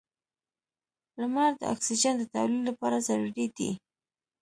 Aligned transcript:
•لمر 1.19 1.51
د 1.59 1.61
اکسیجن 1.73 2.13
د 2.17 2.23
تولید 2.33 2.61
لپاره 2.69 2.97
ضروري 3.07 3.47
دی. 3.57 3.71